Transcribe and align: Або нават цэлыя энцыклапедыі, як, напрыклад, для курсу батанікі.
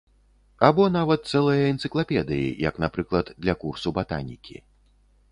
Або 0.67 0.85
нават 0.93 1.27
цэлыя 1.31 1.67
энцыклапедыі, 1.73 2.47
як, 2.69 2.79
напрыклад, 2.85 3.25
для 3.45 3.55
курсу 3.65 3.93
батанікі. 3.99 4.57